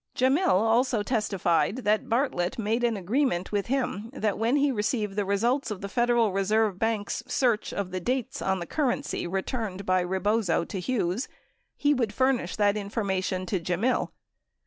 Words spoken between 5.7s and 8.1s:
the Federal Reserve Bank's search of the